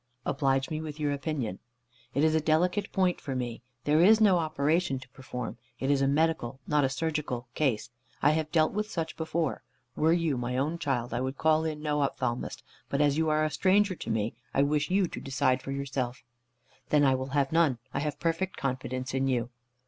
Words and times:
"Oblige 0.25 0.71
me 0.71 0.81
with 0.81 0.99
your 0.99 1.11
opinion." 1.11 1.59
"It 2.15 2.23
is 2.23 2.33
a 2.33 2.41
delicate 2.41 2.91
point 2.91 3.21
for 3.21 3.35
me. 3.35 3.61
There 3.83 4.01
is 4.01 4.19
no 4.19 4.39
operation 4.39 4.97
to 4.97 5.09
perform. 5.09 5.59
It 5.79 5.91
is 5.91 6.01
a 6.01 6.07
medical, 6.07 6.59
not 6.65 6.83
a 6.83 6.89
surgical 6.89 7.47
case. 7.53 7.91
I 8.19 8.31
have 8.31 8.51
dealt 8.51 8.73
with 8.73 8.89
such 8.89 9.15
before. 9.15 9.61
Were 9.95 10.11
you 10.11 10.39
my 10.39 10.57
own 10.57 10.79
child 10.79 11.13
I 11.13 11.21
would 11.21 11.37
call 11.37 11.65
in 11.65 11.83
no 11.83 12.01
ophthalmist, 12.01 12.63
but 12.89 12.99
as 12.99 13.19
you 13.19 13.29
are 13.29 13.45
a 13.45 13.51
stranger 13.51 13.93
to 13.93 14.09
me, 14.09 14.33
I 14.55 14.63
wish 14.63 14.89
you 14.89 15.07
to 15.07 15.21
decide 15.21 15.61
for 15.61 15.69
yourself." 15.69 16.23
"Then, 16.89 17.03
I 17.03 17.13
will 17.13 17.27
have 17.37 17.51
none. 17.51 17.77
I 17.93 17.99
have 17.99 18.19
perfect 18.19 18.57
confidence 18.57 19.13
in 19.13 19.27
you." 19.27 19.51